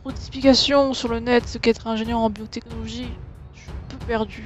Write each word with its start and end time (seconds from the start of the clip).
trop 0.00 0.10
d'explications 0.10 0.94
sur 0.94 1.08
le 1.08 1.20
net, 1.20 1.48
ce 1.48 1.58
qu'être 1.58 1.86
ingénieur 1.86 2.20
en 2.20 2.30
biotechnologie. 2.30 3.08
Je 3.54 3.60
suis 3.60 3.70
un 3.70 3.88
peu 3.88 4.06
perdu. 4.06 4.44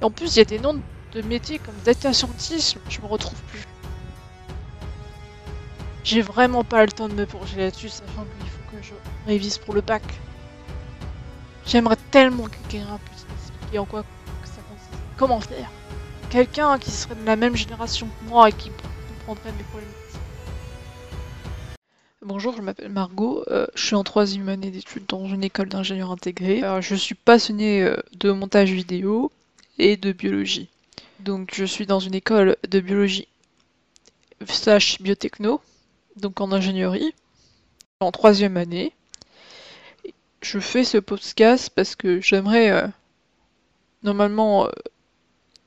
Et 0.00 0.04
en 0.04 0.10
plus, 0.10 0.34
il 0.34 0.38
y 0.38 0.42
a 0.42 0.44
des 0.44 0.58
noms 0.58 0.80
de 1.12 1.22
métiers 1.22 1.58
comme 1.58 1.74
data 1.84 2.12
scientist, 2.12 2.76
je 2.88 3.00
me 3.00 3.06
retrouve 3.06 3.40
plus. 3.50 3.64
J'ai 6.02 6.20
vraiment 6.20 6.64
pas 6.64 6.84
le 6.84 6.92
temps 6.92 7.08
de 7.08 7.14
me 7.14 7.24
plonger 7.24 7.56
là-dessus, 7.56 7.88
sachant 7.88 8.24
qu'il 8.38 8.48
faut 8.48 8.76
que 8.76 8.82
je 8.82 8.92
révise 9.26 9.58
pour 9.58 9.74
le 9.74 9.80
bac. 9.80 10.02
J'aimerais 11.66 11.96
tellement 12.10 12.44
que 12.44 12.56
quelqu'un 12.68 12.98
puisse 13.06 13.24
m'expliquer 13.28 13.78
en 13.78 13.86
quoi 13.86 14.04
ça 14.44 14.60
consiste. 14.68 14.90
Comment 15.16 15.40
faire? 15.40 15.70
Quelqu'un 16.28 16.78
qui 16.78 16.90
serait 16.90 17.14
de 17.14 17.24
la 17.24 17.36
même 17.36 17.56
génération 17.56 18.06
que 18.06 18.28
moi 18.28 18.48
et 18.48 18.52
qui 18.52 18.70
comprendrait 19.24 19.52
mes 19.52 19.64
problèmes. 19.64 20.03
Bonjour, 22.26 22.56
je 22.56 22.62
m'appelle 22.62 22.88
Margot, 22.88 23.44
euh, 23.48 23.66
je 23.74 23.84
suis 23.84 23.94
en 23.94 24.02
troisième 24.02 24.48
année 24.48 24.70
d'études 24.70 25.04
dans 25.08 25.26
une 25.26 25.44
école 25.44 25.68
d'ingénieur 25.68 26.10
intégré. 26.10 26.62
Alors, 26.62 26.80
je 26.80 26.94
suis 26.94 27.14
passionnée 27.14 27.82
euh, 27.82 27.98
de 28.18 28.32
montage 28.32 28.72
vidéo 28.72 29.30
et 29.78 29.98
de 29.98 30.10
biologie. 30.10 30.70
Donc 31.20 31.50
je 31.52 31.66
suis 31.66 31.84
dans 31.84 32.00
une 32.00 32.14
école 32.14 32.56
de 32.66 32.80
biologie 32.80 33.28
slash 34.46 35.02
biotechno, 35.02 35.60
donc 36.16 36.40
en 36.40 36.50
ingénierie, 36.50 37.14
en 38.00 38.10
troisième 38.10 38.56
année. 38.56 38.94
Je 40.40 40.60
fais 40.60 40.84
ce 40.84 40.96
podcast 40.96 41.70
parce 41.76 41.94
que 41.94 42.22
j'aimerais 42.22 42.70
euh, 42.70 42.86
normalement 44.02 44.70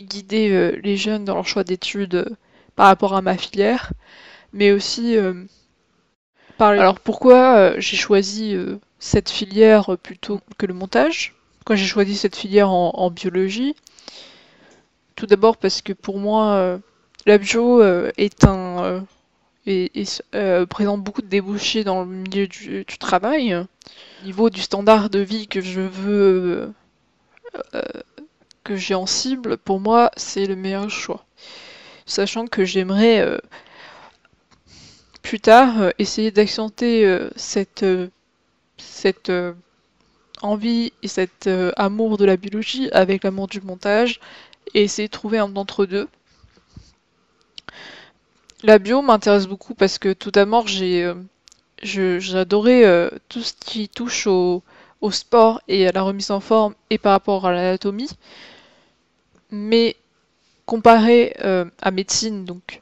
guider 0.02 0.72
les 0.82 0.98
jeunes 0.98 1.24
dans 1.24 1.36
leur 1.36 1.48
choix 1.48 1.64
d'études 1.64 2.36
par 2.76 2.88
rapport 2.88 3.14
à 3.14 3.22
ma 3.22 3.38
filière, 3.38 3.94
mais 4.54 4.72
aussi 4.72 5.18
alors 6.60 7.00
pourquoi 7.00 7.58
euh, 7.58 7.76
j'ai 7.78 7.98
choisi 7.98 8.56
euh, 8.56 8.78
cette 9.00 9.30
filière 9.30 9.98
plutôt 10.02 10.40
que 10.58 10.66
le 10.66 10.73
montage? 10.73 11.36
Pourquoi 11.59 11.76
j'ai 11.76 11.86
choisi 11.86 12.16
cette 12.16 12.36
filière 12.36 12.70
en, 12.70 13.12
biologie? 13.12 13.76
Tout 15.16 15.26
d'abord 15.26 15.58
parce 15.58 15.81
que 15.81 15.94
pour 15.94 16.18
moi, 16.18 16.54
euh, 16.54 17.38
bio 17.38 17.84
est 17.84 18.46
un 18.46 19.06
et, 19.66 19.92
présente 20.70 21.04
beaucoup 21.04 21.22
de 21.22 21.28
débouchés 21.28 21.84
dans 21.84 22.06
le 22.06 22.08
milieu 22.08 22.48
du, 22.48 22.86
travail. 22.86 23.53
Au 23.53 24.26
niveau 24.26 24.50
du 24.50 24.62
standard 24.62 25.09
de 25.09 25.20
vie 25.20 25.48
que 25.48 25.59
je 25.59 25.81
veux 25.81 26.72
que 28.64 28.76
j'ai 28.78 28.96
en 28.96 29.06
cible, 29.06 29.58
pour 29.58 29.81
moi, 29.81 30.12
c'est 30.16 30.46
le 30.46 30.56
meilleur 30.56 30.90
choix. 30.90 31.26
Sachant 32.06 32.48
que 32.48 32.64
j'aimerais 32.64 33.40
plus 35.28 35.42
tard 35.42 35.81
euh, 35.81 35.89
essayer 36.00 36.31
d'accentuer 36.31 37.06
euh, 37.06 37.30
cette, 37.36 37.83
euh, 37.83 39.53
envie 40.42 40.94
et 41.03 41.09
cet 41.09 41.50
amour 41.75 42.17
de 42.17 42.23
la 42.23 42.38
biologie 42.38 42.89
avec 42.92 43.25
l'amour 43.25 43.47
du 43.47 43.59
montage 43.59 44.22
et 44.73 44.84
essayer 44.84 45.09
de 45.09 45.11
trouver 45.11 45.39
un 45.39 45.53
entre-deux. 45.58 46.08
La 48.64 48.80
bio 48.80 49.02
m'intéresse 49.02 49.47
beaucoup 49.47 49.73
parce 49.73 49.97
que 49.97 50.14
tout 50.14 50.31
d'abord 50.31 50.67
j'ai 50.67 51.11
j'adorais 51.81 53.09
tout 53.30 53.41
ce 53.41 53.53
qui 53.53 53.89
touche 53.89 54.28
au, 54.28 54.64
au, 55.02 55.12
sport 55.12 55.62
et 55.67 55.88
à 55.88 55.91
la 55.91 56.03
remise 56.03 56.31
en 56.31 56.39
forme 56.39 56.73
et 56.89 56.97
par 56.97 57.12
rapport 57.12 57.45
à 57.45 57.52
l'anatomie. 57.52 58.09
Mais 59.52 59.95
comparé 60.66 61.36
à 61.81 61.91
médecine, 61.91 62.45
donc 62.45 62.81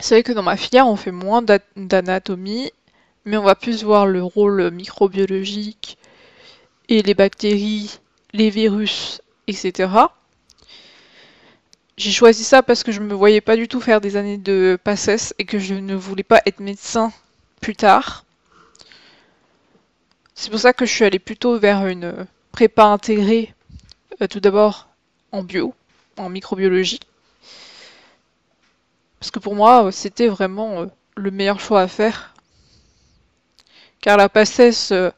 c'est 0.00 0.14
vrai 0.14 0.22
que 0.22 0.32
dans 0.32 0.42
ma 0.42 0.56
filière, 0.56 0.86
on 0.86 0.96
fait 0.96 1.10
moins 1.10 1.42
d'anatomie, 1.76 2.70
mais 3.24 3.36
on 3.36 3.42
va 3.42 3.54
plus 3.54 3.82
voir 3.84 4.06
le 4.06 4.22
rôle 4.22 4.70
microbiologique 4.70 5.98
et 6.88 7.02
les 7.02 7.14
bactéries, 7.14 7.98
les 8.32 8.50
virus, 8.50 9.20
etc. 9.46 9.90
J'ai 11.96 12.12
choisi 12.12 12.44
ça 12.44 12.62
parce 12.62 12.84
que 12.84 12.92
je 12.92 13.00
me 13.00 13.12
voyais 13.12 13.40
pas 13.40 13.56
du 13.56 13.66
tout 13.66 13.80
faire 13.80 14.00
des 14.00 14.16
années 14.16 14.38
de 14.38 14.78
PACES 14.82 15.34
et 15.38 15.44
que 15.44 15.58
je 15.58 15.74
ne 15.74 15.94
voulais 15.94 16.22
pas 16.22 16.40
être 16.46 16.60
médecin 16.60 17.12
plus 17.60 17.74
tard. 17.74 18.24
C'est 20.34 20.50
pour 20.50 20.60
ça 20.60 20.72
que 20.72 20.86
je 20.86 20.92
suis 20.92 21.04
allée 21.04 21.18
plutôt 21.18 21.58
vers 21.58 21.86
une 21.88 22.26
prépa 22.52 22.84
intégrée, 22.84 23.52
euh, 24.22 24.28
tout 24.28 24.38
d'abord 24.38 24.88
en 25.32 25.42
bio, 25.42 25.74
en 26.16 26.28
microbiologie. 26.28 27.00
Parce 29.20 29.30
que 29.30 29.38
pour 29.38 29.54
moi, 29.54 29.90
c'était 29.92 30.28
vraiment 30.28 30.82
euh, 30.82 30.86
le 31.16 31.30
meilleur 31.30 31.60
choix 31.60 31.82
à 31.82 31.88
faire. 31.88 32.34
Car 34.00 34.16
la 34.16 34.28
PACES 34.28 34.92
euh, 34.92 35.10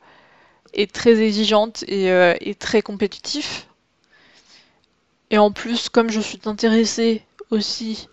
est 0.73 0.91
très 0.91 1.21
exigeante 1.21 1.85
et, 1.87 2.11
euh, 2.11 2.35
très 2.59 2.83
compétitive. 2.83 3.65
Et 5.31 5.39
en 5.39 5.53
plus, 5.53 5.89
comme 5.89 6.11
je 6.11 6.21
suis 6.21 6.41
intéressée 6.47 7.23
aussi 7.51 8.09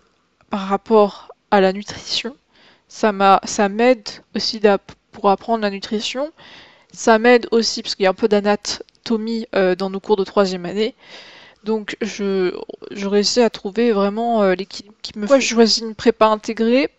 par 0.50 0.60
rapport 0.60 1.28
à 1.50 1.60
la 1.60 1.72
nutrition, 1.72 2.36
ça 2.88 3.12
m'aide 3.12 4.08
aussi 4.36 4.60
pour 5.10 5.30
apprendre 5.30 5.62
la 5.62 5.70
nutrition. 5.70 6.32
Ça 6.92 7.18
m'aide 7.18 7.48
aussi, 7.50 7.82
parce 7.82 7.94
qu'il 7.94 8.04
y 8.04 8.06
a 8.06 8.10
un 8.10 8.14
peu 8.14 8.28
d'anatomie 8.28 9.46
dans 9.52 9.90
nos 9.90 10.00
cours 10.00 10.16
de 10.16 10.24
troisième 10.24 10.64
année, 10.64 10.94
donc 11.64 11.96
je, 12.00 12.54
je 12.90 13.06
réussis 13.06 13.40
à 13.40 13.50
trouver 13.50 13.92
vraiment 13.92 14.42
euh, 14.42 14.54
l'équilibre 14.54 14.94
qui 15.02 15.12
me 15.16 15.22
Pourquoi 15.22 15.40
je 15.40 15.48
choisis 15.48 15.78
une 15.78 15.94
prépa 15.94 16.26
intégrée? 16.26 16.90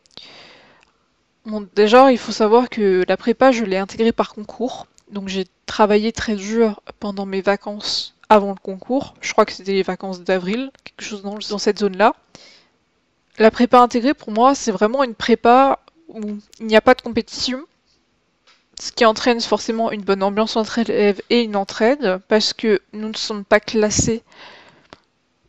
Bon, 1.46 1.68
Déjà, 1.76 2.12
il 2.12 2.18
faut 2.18 2.32
savoir 2.32 2.70
que 2.70 3.04
la 3.08 3.18
prépa, 3.18 3.52
je 3.52 3.64
l'ai 3.64 3.78
intégrée 3.78 4.12
par 4.12 4.34
concours. 4.34 4.88
Donc 5.12 5.28
j'ai 5.28 5.46
travaillé 5.66 6.12
très 6.12 6.36
dur 6.36 6.82
pendant 7.00 7.26
mes 7.26 7.42
vacances 7.42 8.16
avant 8.30 8.50
le 8.50 8.60
concours. 8.62 9.16
Je 9.22 9.32
crois 9.32 9.46
que 9.46 9.54
c'était 9.54 9.74
les 9.74 9.84
vacances 9.84 10.22
d'avril, 10.22 10.72
quelque 10.84 11.06
chose 11.08 11.24
dans, 11.24 11.38
dans 11.50 11.58
cette 11.58 11.80
zone-là. 11.80 12.14
La 13.40 13.52
prépa 13.52 13.80
intégrée, 13.80 14.14
pour 14.14 14.32
moi, 14.32 14.54
c'est 14.54 14.72
vraiment 14.72 15.04
une 15.04 15.16
prépa 15.16 15.80
où 16.10 16.22
il 16.60 16.66
n'y 16.66 16.76
a 16.76 16.82
pas 16.82 16.94
de 16.94 17.02
compétition 17.02 17.66
ce 18.80 18.92
qui 18.94 19.06
entraîne 19.06 19.42
forcément 19.42 19.92
une 19.92 20.04
bonne 20.04 20.24
ambiance 20.24 20.56
entre 20.56 20.80
élèves 20.80 21.22
et 21.30 21.44
une 21.44 21.56
entraide, 21.56 22.22
parce 22.30 22.54
que 22.54 22.82
nous 22.94 23.10
ne 23.10 23.16
sommes 23.16 23.44
pas 23.44 23.60
classés 23.60 24.24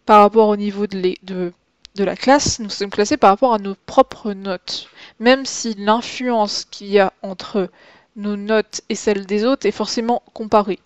par 0.04 0.22
rapport 0.22 0.48
au 0.48 0.56
niveau 0.56 0.88
de, 0.88 1.52
la 1.96 2.16
classe, 2.16 2.58
nous 2.58 2.70
sommes 2.70 2.90
classés 2.90 3.16
par 3.16 3.30
rapport 3.30 3.54
à 3.54 3.58
nos 3.58 3.76
propres 3.86 4.32
notes. 4.32 4.88
Même 5.20 5.46
si 5.46 5.74
l'influence 5.74 6.66
qu'il 6.68 6.88
y 6.88 6.98
a 6.98 7.12
entre 7.22 7.70
nos 8.16 8.36
notes 8.36 8.80
et 8.88 8.96
celles 8.96 9.26
des 9.26 9.44
autres 9.44 9.66
est 9.66 9.72
forcément 9.72 10.22
comparée. 10.34 10.80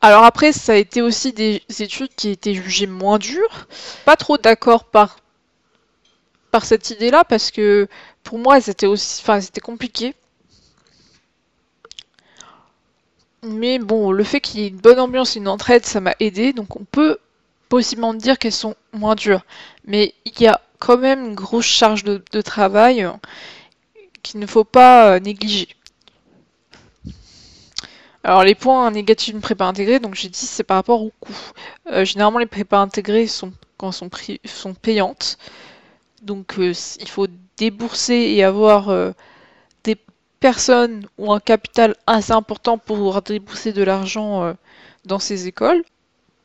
Alors 0.00 0.22
après, 0.24 0.52
ça 0.52 0.72
a 0.72 0.76
été 0.76 1.02
aussi 1.02 1.32
des 1.32 1.62
études 1.80 2.14
qui 2.14 2.30
étaient 2.30 2.54
jugées 2.54 2.86
moins 2.86 3.18
dures. 3.18 3.66
Pas 4.04 4.16
trop 4.16 4.38
d'accord 4.38 4.84
par 4.84 5.18
cette 6.62 6.90
idée-là, 6.90 7.24
parce 7.24 7.50
que 7.50 7.88
pour 8.22 8.38
moi, 8.38 8.60
c'était 8.60 8.86
aussi, 8.86 9.20
enfin, 9.22 9.40
c'était 9.40 9.60
compliqué. 9.60 10.14
Mais 13.42 13.78
bon, 13.78 14.12
le 14.12 14.22
fait 14.24 14.40
qu'il 14.40 14.60
y 14.60 14.64
ait 14.64 14.68
une 14.68 14.76
bonne 14.76 15.00
ambiance 15.00 15.36
et 15.36 15.40
une 15.40 15.48
entraide, 15.48 15.84
ça 15.84 16.00
m'a 16.00 16.14
aidé. 16.20 16.52
Donc 16.52 16.76
on 16.76 16.84
peut 16.84 17.18
possiblement 17.68 18.14
dire 18.14 18.38
qu'elles 18.38 18.52
sont 18.52 18.76
moins 18.92 19.14
dures. 19.14 19.44
Mais 19.84 20.14
il 20.24 20.40
y 20.40 20.46
a 20.46 20.60
quand 20.78 20.98
même 20.98 21.26
une 21.26 21.34
grosse 21.34 21.64
charge 21.66 22.04
de, 22.04 22.40
travail 22.42 23.08
qu'il 24.22 24.40
ne 24.40 24.46
faut 24.46 24.64
pas 24.64 25.14
euh, 25.14 25.20
négliger. 25.20 25.68
Alors 28.24 28.44
les 28.44 28.54
points 28.54 28.90
négatifs 28.92 29.32
d'une 29.32 29.40
prépa 29.40 29.64
intégrée, 29.64 29.98
donc 29.98 30.14
j'ai 30.14 30.28
dit 30.28 30.38
c'est 30.38 30.62
par 30.62 30.76
rapport 30.76 31.02
au 31.02 31.12
coût. 31.18 31.36
Euh, 31.88 32.04
généralement 32.04 32.38
les 32.38 32.46
prépas 32.46 32.78
intégrées 32.78 33.26
sont 33.26 33.52
quand 33.78 33.90
sont 33.90 34.10
payantes. 34.80 35.38
Donc 36.22 36.58
euh, 36.58 36.72
il 37.00 37.08
faut 37.08 37.26
débourser 37.62 38.20
et 38.34 38.42
avoir 38.42 38.88
euh, 38.88 39.12
des 39.84 39.96
personnes 40.40 41.06
ou 41.16 41.32
un 41.32 41.38
capital 41.38 41.94
assez 42.08 42.32
important 42.32 42.76
pour 42.76 43.22
débourser 43.22 43.72
de 43.72 43.84
l'argent 43.84 44.42
euh, 44.42 44.52
dans 45.04 45.20
ces 45.20 45.46
écoles. 45.46 45.84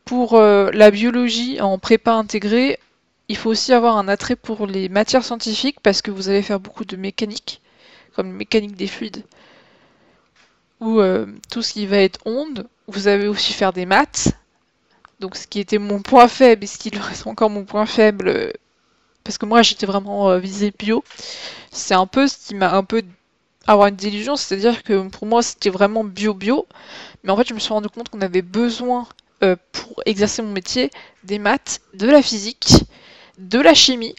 Pour 0.05 0.39
la 0.39 0.89
biologie 0.89 1.59
en 1.59 1.77
prépa 1.79 2.13
intégrée, 2.13 2.79
il 3.27 3.35
faut 3.35 3.49
aussi 3.49 3.73
avoir 3.73 3.97
un 3.97 4.07
attrait 4.07 4.37
pour 4.37 4.65
les 4.65 4.87
matières 4.87 5.25
scientifiques 5.25 5.81
parce 5.81 6.01
que 6.01 6.11
vous 6.11 6.29
allez 6.29 6.41
faire 6.41 6.61
beaucoup 6.61 6.85
de 6.85 6.95
mécanique, 6.95 7.61
comme 8.15 8.31
mécanique 8.31 8.77
des 8.77 8.87
fluides, 8.87 9.25
ou 10.79 11.01
tout 11.51 11.61
ce 11.61 11.73
qui 11.73 11.87
va 11.87 11.97
être 11.97 12.21
onde. 12.23 12.69
Vous 12.87 13.09
allez 13.09 13.27
aussi 13.27 13.51
faire 13.51 13.73
des 13.73 13.85
maths, 13.85 14.29
donc 15.19 15.35
ce 15.35 15.45
qui 15.45 15.59
était 15.59 15.77
mon 15.77 16.01
point 16.01 16.29
faible 16.29 16.63
et 16.63 16.67
ce 16.67 16.77
qui 16.77 16.89
reste 16.97 17.27
encore 17.27 17.49
mon 17.49 17.65
point 17.65 17.85
faible 17.85 18.53
parce 19.27 19.37
que 19.37 19.45
moi 19.45 19.61
j'étais 19.61 19.85
vraiment 19.85 20.29
euh, 20.29 20.39
visée 20.39 20.71
bio. 20.71 21.03
C'est 21.69 21.93
un 21.93 22.07
peu 22.07 22.29
ce 22.29 22.37
qui 22.47 22.55
m'a 22.55 22.73
un 22.73 22.85
peu 22.85 23.03
avoir 23.67 23.89
une 23.89 23.97
délusion, 23.97 24.37
c'est-à-dire 24.37 24.83
que 24.83 25.09
pour 25.09 25.27
moi 25.27 25.43
c'était 25.43 25.69
vraiment 25.69 26.05
bio-bio, 26.05 26.65
mais 27.23 27.31
en 27.31 27.35
fait 27.35 27.45
je 27.45 27.53
me 27.53 27.59
suis 27.59 27.73
rendu 27.73 27.89
compte 27.89 28.07
qu'on 28.07 28.21
avait 28.21 28.41
besoin 28.41 29.05
euh, 29.43 29.57
pour 29.73 30.01
exercer 30.05 30.41
mon 30.41 30.53
métier 30.53 30.91
des 31.25 31.39
maths, 31.39 31.81
de 31.93 32.07
la 32.07 32.21
physique, 32.21 32.69
de 33.37 33.59
la 33.59 33.73
chimie, 33.73 34.15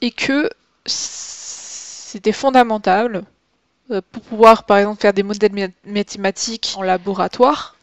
et 0.00 0.10
que 0.10 0.48
c'était 0.86 2.32
fondamental 2.32 3.24
euh, 3.90 4.00
pour 4.10 4.22
pouvoir 4.22 4.64
par 4.64 4.78
exemple 4.78 5.02
faire 5.02 5.12
des 5.12 5.22
modèles 5.22 5.74
mathématiques 5.84 6.72
en 6.76 6.82
laboratoire. 6.82 7.75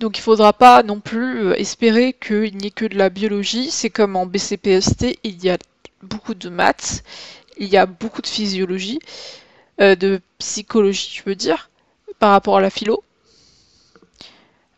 Donc 0.00 0.18
il 0.18 0.20
ne 0.20 0.24
faudra 0.24 0.52
pas 0.52 0.82
non 0.82 1.00
plus 1.00 1.46
euh, 1.46 1.54
espérer 1.54 2.12
qu'il 2.12 2.56
n'y 2.56 2.66
ait 2.66 2.70
que 2.70 2.84
de 2.84 2.96
la 2.96 3.08
biologie. 3.08 3.70
C'est 3.70 3.90
comme 3.90 4.16
en 4.16 4.26
BCPST, 4.26 5.18
il 5.24 5.42
y 5.44 5.50
a 5.50 5.58
beaucoup 6.02 6.34
de 6.34 6.48
maths, 6.48 7.02
il 7.58 7.68
y 7.68 7.76
a 7.76 7.86
beaucoup 7.86 8.22
de 8.22 8.26
physiologie, 8.26 8.98
euh, 9.80 9.94
de 9.96 10.20
psychologie, 10.38 11.12
je 11.14 11.22
veux 11.28 11.34
dire, 11.34 11.70
par 12.18 12.30
rapport 12.32 12.58
à 12.58 12.60
la 12.60 12.70
philo. 12.70 13.02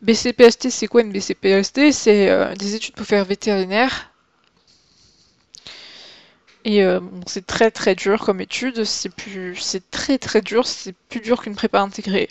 BCPST, 0.01 0.69
c'est 0.69 0.87
quoi 0.87 1.01
une 1.01 1.11
BCPST 1.11 1.91
C'est 1.91 2.55
des 2.55 2.75
études 2.75 2.95
pour 2.95 3.05
faire 3.05 3.25
vétérinaire. 3.25 4.09
Et 6.65 6.83
euh, 6.83 6.99
c'est 7.25 7.45
très 7.45 7.71
très 7.71 7.95
dur 7.95 8.23
comme 8.23 8.41
étude, 8.41 8.83
c'est 8.83 9.89
très 9.91 10.17
très 10.17 10.41
dur, 10.41 10.67
c'est 10.67 10.93
plus 11.09 11.21
dur 11.21 11.41
qu'une 11.41 11.55
prépa 11.55 11.79
intégrée. 11.81 12.29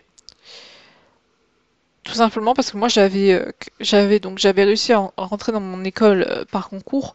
Tout 2.09 2.15
simplement 2.15 2.55
parce 2.55 2.71
que 2.71 2.79
moi 2.79 2.89
j'avais 2.89 3.35
euh, 3.35 3.53
j'avais 3.81 4.19
donc 4.19 4.39
j'avais 4.39 4.65
réussi 4.65 4.95
à, 4.95 5.11
rentrer 5.19 5.53
dans 5.53 5.61
mon 5.61 5.85
école 5.85 6.23
euh, 6.27 6.45
par 6.51 6.71
concours, 6.71 7.15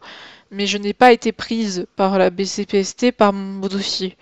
mais 0.52 0.68
je 0.68 0.78
n'ai 0.78 0.92
pas 0.92 1.12
été 1.12 1.32
prise 1.32 1.86
par 1.96 2.16
la 2.16 2.30
BCPST 2.30 3.10
par 3.10 3.32
mon 3.32 3.66
dossier. 3.66 4.16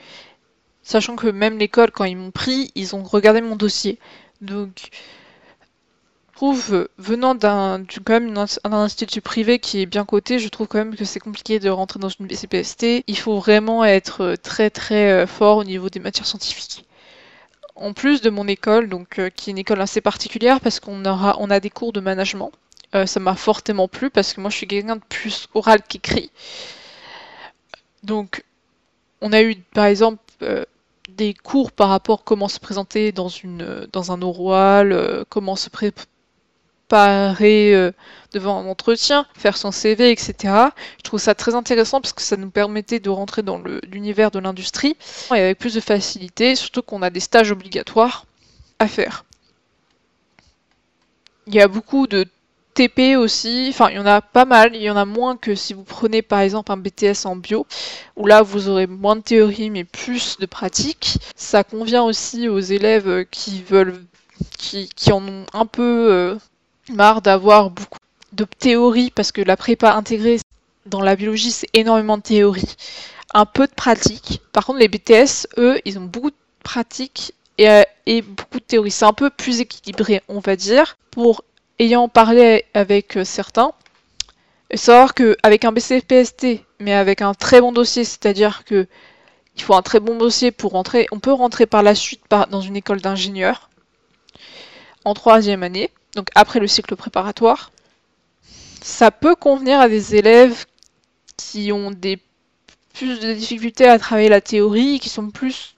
Sachant 0.82 1.14
que 1.16 1.26
même 1.26 1.58
l'école 1.58 1.90
quand 1.90 2.04
ils 2.04 2.16
m'ont 2.16 2.30
pris, 2.30 2.72
ils 2.74 2.96
ont 2.96 3.02
regardé 3.02 3.42
mon 3.42 3.54
dossier. 3.56 3.98
Donc 4.40 4.88
venant 6.98 7.34
d'un 7.34 7.84
quand 8.04 8.20
même 8.20 8.34
un 8.64 8.72
institut 8.72 9.20
privé 9.20 9.58
qui 9.58 9.82
est 9.82 9.86
bien 9.86 10.04
coté, 10.04 10.38
je 10.38 10.48
trouve 10.48 10.66
quand 10.68 10.78
même 10.78 10.96
que 10.96 11.04
c'est 11.04 11.20
compliqué 11.20 11.58
de 11.58 11.68
rentrer 11.70 12.00
dans 12.00 12.08
une 12.08 12.26
BCPST. 12.26 13.04
Il 13.06 13.18
faut 13.18 13.38
vraiment 13.38 13.84
être 13.84 14.36
très 14.42 14.70
très 14.70 15.12
euh, 15.12 15.26
fort 15.26 15.58
au 15.58 15.64
niveau 15.64 15.90
des 15.90 16.00
matières 16.00 16.26
scientifiques. 16.26 16.84
En 17.74 17.92
plus 17.92 18.20
de 18.20 18.30
mon 18.30 18.46
école, 18.46 18.88
donc 18.88 19.18
euh, 19.18 19.30
qui 19.30 19.50
est 19.50 19.52
une 19.52 19.58
école 19.58 19.80
assez 19.80 20.00
particulière 20.00 20.60
parce 20.60 20.80
qu'on 20.80 21.04
a 21.04 21.60
des 21.60 21.70
cours 21.70 21.92
de 21.92 22.00
management. 22.00 22.52
Euh, 22.94 23.06
ça 23.06 23.20
m'a 23.20 23.34
fortement 23.34 23.88
plu 23.88 24.10
parce 24.10 24.34
que 24.34 24.40
moi 24.40 24.50
je 24.50 24.56
suis 24.56 24.66
quelqu'un 24.66 24.96
de 24.96 25.02
plus 25.08 25.48
oral 25.54 25.82
qu'écrit. 25.82 26.30
Donc 28.02 28.44
on 29.20 29.32
a 29.32 29.42
eu 29.42 29.56
par 29.74 29.86
exemple 29.86 30.20
des 31.08 31.34
cours 31.34 31.72
par 31.72 31.88
rapport 31.88 32.20
à 32.20 32.22
comment 32.24 32.48
se 32.48 32.58
présenter 32.58 33.12
dans, 33.12 33.30
un 34.10 34.22
oral, 34.22 35.24
comment 35.28 35.56
se 35.56 35.70
préparer 36.92 37.28
parer 37.28 37.74
euh, 37.74 37.92
devant 38.34 38.58
un 38.58 38.66
entretien, 38.66 39.26
faire 39.34 39.56
son 39.56 39.72
CV, 39.72 40.10
etc. 40.10 40.34
Je 40.98 41.02
trouve 41.02 41.20
ça 41.20 41.34
très 41.34 41.54
intéressant 41.54 42.00
parce 42.00 42.12
que 42.12 42.22
ça 42.22 42.36
nous 42.36 42.50
permettait 42.50 43.00
de 43.00 43.08
rentrer 43.08 43.42
dans 43.42 43.62
l'univers 43.90 44.30
de 44.30 44.38
l'industrie 44.38 44.96
et 45.34 45.40
avec 45.40 45.58
plus 45.58 45.74
de 45.74 45.80
facilité, 45.80 46.54
surtout 46.54 46.82
qu'on 46.82 47.02
a 47.02 47.10
des 47.10 47.20
stages 47.20 47.50
obligatoires 47.50 48.26
à 48.78 48.88
faire. 48.88 49.24
Il 51.46 51.54
y 51.54 51.60
a 51.60 51.68
beaucoup 51.68 52.06
de 52.06 52.26
TP 52.74 53.16
aussi, 53.16 53.68
enfin 53.70 53.88
il 53.90 53.96
y 53.96 53.98
en 53.98 54.06
a 54.06 54.20
pas 54.20 54.44
mal, 54.44 54.74
il 54.74 54.82
y 54.82 54.90
en 54.90 54.96
a 54.96 55.04
moins 55.04 55.36
que 55.36 55.54
si 55.54 55.74
vous 55.74 55.84
prenez 55.84 56.22
par 56.22 56.40
exemple 56.40 56.72
un 56.72 56.76
BTS 56.76 57.26
en 57.26 57.36
bio, 57.36 57.66
où 58.16 58.26
là 58.26 58.42
vous 58.42 58.68
aurez 58.68 58.86
moins 58.86 59.16
de 59.16 59.22
théorie 59.22 59.70
mais 59.70 59.84
plus 59.84 60.36
de 60.38 60.46
pratique. 60.46 61.18
Ça 61.36 61.64
convient 61.64 62.02
aussi 62.02 62.48
aux 62.48 62.60
élèves 62.60 63.26
qui 63.30 63.62
veulent 63.62 64.04
qui, 64.58 65.12
en 65.12 65.26
ont 65.26 65.46
un 65.52 65.66
peu 65.66 66.08
euh, 66.10 66.36
marre 66.90 67.22
d'avoir 67.22 67.70
beaucoup 67.70 67.98
de 68.32 68.44
théorie 68.44 69.10
parce 69.10 69.32
que 69.32 69.40
la 69.40 69.56
prépa 69.56 69.92
intégrée 69.92 70.40
dans 70.86 71.00
la 71.00 71.16
biologie 71.16 71.50
c'est 71.50 71.68
énormément 71.74 72.16
de 72.16 72.22
théorie, 72.22 72.76
un 73.34 73.46
peu 73.46 73.66
de 73.66 73.72
pratique. 73.72 74.40
Par 74.52 74.66
contre 74.66 74.78
les 74.80 74.88
BTS, 74.88 75.46
eux, 75.58 75.80
ils 75.84 75.98
ont 75.98 76.04
beaucoup 76.04 76.30
de 76.30 76.36
pratique 76.62 77.34
et, 77.58 77.70
euh, 77.70 77.82
et 78.06 78.22
beaucoup 78.22 78.58
de 78.58 78.64
théorie. 78.64 78.90
C'est 78.90 79.04
un 79.04 79.12
peu 79.12 79.30
plus 79.30 79.60
équilibré, 79.60 80.22
on 80.28 80.40
va 80.40 80.56
dire. 80.56 80.96
Pour 81.10 81.44
ayant 81.78 82.08
parlé 82.08 82.64
avec 82.74 83.16
euh, 83.16 83.24
certains, 83.24 83.72
savoir 84.74 85.14
qu'avec 85.14 85.64
un 85.64 85.72
BCPST, 85.72 86.64
mais 86.80 86.94
avec 86.94 87.22
un 87.22 87.34
très 87.34 87.60
bon 87.60 87.72
dossier, 87.72 88.04
c'est-à-dire 88.04 88.64
que 88.64 88.86
il 89.56 89.62
faut 89.62 89.74
un 89.74 89.82
très 89.82 90.00
bon 90.00 90.16
dossier 90.16 90.50
pour 90.50 90.72
rentrer. 90.72 91.06
On 91.12 91.20
peut 91.20 91.32
rentrer 91.32 91.66
par 91.66 91.82
la 91.82 91.94
suite 91.94 92.22
dans 92.50 92.62
une 92.62 92.76
école 92.76 93.02
d'ingénieur 93.02 93.68
en 95.04 95.12
troisième 95.12 95.62
année 95.62 95.90
donc 96.14 96.28
après 96.34 96.60
le 96.60 96.66
cycle 96.66 96.96
préparatoire, 96.96 97.70
ça 98.82 99.10
peut 99.10 99.34
convenir 99.34 99.80
à 99.80 99.88
des 99.88 100.16
élèves 100.16 100.66
qui 101.36 101.72
ont 101.72 101.90
des 101.90 102.18
plus 102.94 103.20
de 103.20 103.32
difficultés 103.32 103.86
à 103.86 103.98
travailler 103.98 104.28
la 104.28 104.40
théorie, 104.40 105.00
qui 105.00 105.08
sont 105.08 105.30
plus 105.30 105.74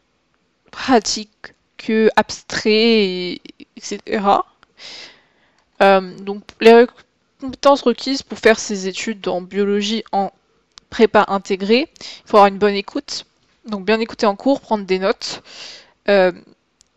pratiques 0.70 1.54
que 1.76 2.10
abstraits, 2.16 3.40
etc. 3.76 4.22
Euh, 5.82 6.16
donc 6.18 6.42
les 6.60 6.86
compétences 7.40 7.82
requises 7.82 8.22
pour 8.22 8.38
faire 8.38 8.58
ces 8.58 8.88
études 8.88 9.26
en 9.28 9.40
biologie 9.40 10.02
en 10.12 10.32
prépa 10.90 11.24
intégrée, 11.28 11.88
il 12.00 12.28
faut 12.28 12.36
avoir 12.36 12.46
une 12.46 12.58
bonne 12.58 12.74
écoute, 12.74 13.26
donc 13.66 13.84
bien 13.84 14.00
écouter 14.00 14.26
en 14.26 14.36
cours, 14.36 14.60
prendre 14.60 14.84
des 14.84 14.98
notes, 14.98 15.42
euh, 16.08 16.32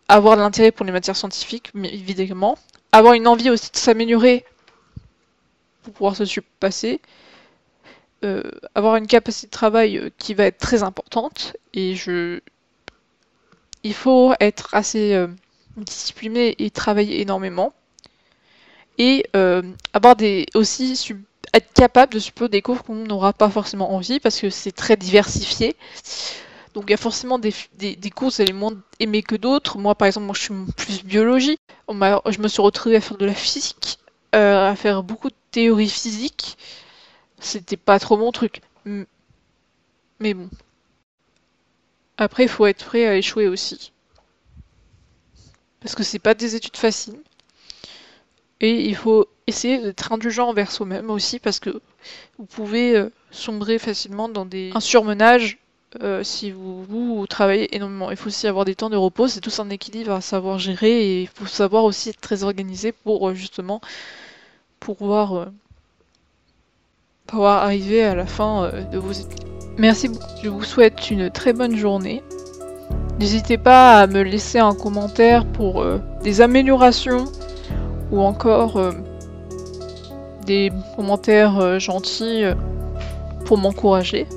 avoir 0.08 0.38
de 0.38 0.42
l'intérêt 0.42 0.72
pour 0.72 0.86
les 0.86 0.92
matières 0.92 1.18
scientifiques, 1.18 1.72
évidemment, 1.76 2.58
avoir 2.92 3.14
une 3.14 3.28
envie 3.28 3.50
aussi 3.50 3.72
de 3.72 3.78
s'améliorer 3.78 4.46
pour 5.84 5.94
pouvoir 5.94 6.16
se 6.16 6.26
surpasser, 6.26 7.00
euh, 8.24 8.44
avoir 8.76 8.96
une 8.96 9.08
capacité 9.08 9.48
de 9.48 9.52
travail 9.52 9.98
euh, 9.98 10.10
qui 10.18 10.34
va 10.34 10.46
être 10.46 10.58
très 10.58 10.84
importante. 10.84 11.56
Et 11.74 11.96
je 11.96 12.40
il 13.84 13.94
faut 13.94 14.34
être 14.40 14.74
assez 14.74 15.14
euh, 15.14 15.28
discipliné 15.78 16.56
et 16.60 16.72
travailler 16.72 17.22
énormément. 17.22 17.74
Et 18.98 19.26
avoir 19.94 20.16
des 20.16 20.48
aussi 20.56 20.98
être 21.54 21.72
capable 21.74 22.14
de 22.14 22.20
supporter 22.20 22.50
des 22.50 22.62
cours 22.64 22.84
qu'on 22.84 22.96
n'aura 22.96 23.32
pas 23.32 23.48
forcément 23.48 23.94
envie 23.94 24.20
parce 24.20 24.40
que 24.40 24.50
c'est 24.50 24.72
très 24.72 24.98
diversifié 24.98 25.76
donc 26.78 26.86
il 26.90 26.92
y 26.92 26.94
a 26.94 26.98
forcément 26.98 27.40
des, 27.40 27.56
des, 27.80 27.96
des 27.96 28.12
cours, 28.12 28.30
vous 28.30 28.40
allez 28.40 28.54
moins 28.54 28.80
aimer 29.00 29.24
que 29.24 29.36
d'autres. 29.36 29.80
Moi, 29.80 29.96
par 29.96 30.06
exemple, 30.06 30.32
je 30.36 30.42
suis 30.42 30.54
plus 30.76 31.04
biologie. 31.04 31.58
je 31.90 32.40
me 32.40 32.48
suis 32.48 32.62
retrouvée 32.62 32.98
à 32.98 33.02
faire 33.02 33.18
de 33.18 33.26
la 33.26 33.34
physique, 33.34 33.98
euh, 34.36 34.70
à 34.70 34.76
faire 34.76 35.02
beaucoup 35.02 35.30
de 35.30 35.36
théorie 35.50 35.90
physique. 35.90 36.56
C'était 37.40 37.78
pas 37.78 37.98
trop 37.98 38.16
mon 38.16 38.32
truc. 38.32 38.62
Mais 38.86 40.36
bon. 40.36 40.52
Après, 42.20 42.44
il 42.44 42.50
faut 42.50 42.68
être 42.68 42.86
prêt 42.86 43.08
à 43.08 43.16
échouer 43.16 43.48
aussi. 43.48 43.92
Parce 45.80 45.96
que 45.96 46.04
c'est 46.04 46.20
pas 46.20 46.36
des 46.36 46.54
études 46.54 46.78
faciles. 46.78 47.20
Et 48.60 48.88
il 48.88 48.96
faut 48.96 49.28
essayer 49.48 49.80
d'être 49.80 50.12
indulgent 50.12 50.48
envers 50.50 50.72
soi-même 50.72 51.10
aussi 51.10 51.40
parce 51.40 51.60
que 51.60 51.82
vous 52.38 52.46
pouvez 52.46 52.96
euh, 52.96 53.12
sombrer 53.32 53.80
facilement 53.80 54.30
dans 54.30 54.46
des... 54.46 54.70
un 54.76 54.80
surmenage 54.80 55.58
euh, 56.04 56.22
si 56.22 56.52
vous, 56.52 57.26
travaillez 57.28 57.74
énormément. 57.76 58.12
Il 58.12 58.18
faut 58.18 58.28
aussi 58.28 58.48
avoir 58.48 58.66
des 58.66 58.76
temps 58.76 58.90
de 58.90 58.98
repos, 58.98 59.28
c'est 59.28 59.40
tout 59.40 59.52
un 59.60 59.70
équilibre 59.70 60.12
à 60.12 60.22
savoir 60.22 60.60
gérer 60.60 60.92
et 60.92 61.22
il 61.22 61.28
faut 61.28 61.46
savoir 61.46 61.86
aussi 61.86 62.10
être 62.10 62.20
très 62.20 62.44
organisé 62.44 62.92
pour 62.92 63.30
euh, 63.30 63.34
justement 63.34 63.80
pouvoir, 64.82 65.36
euh, 65.36 65.46
pouvoir 67.26 67.64
arriver 67.64 68.04
à 68.04 68.16
la 68.16 68.26
fin 68.26 68.70
de 68.92 68.98
vos 68.98 69.14
études. 69.14 69.48
Merci 69.78 70.10
beaucoup, 70.10 70.26
je 70.44 70.50
vous 70.50 70.64
souhaite 70.64 71.10
une 71.10 71.30
très 71.30 71.54
bonne 71.54 71.78
journée. 71.78 72.22
N'hésitez 73.20 73.58
pas 73.58 74.00
à 74.02 74.08
me 74.08 74.22
laisser 74.22 74.60
un 74.60 74.76
commentaire 74.76 75.46
pour 75.46 75.84
des 76.22 76.42
améliorations 76.42 77.26
ou 78.12 78.22
encore 78.22 78.94
des 80.46 80.72
commentaires 80.96 81.80
gentils 81.80 82.44
pour 83.46 83.58
m'encourager. 83.58 84.28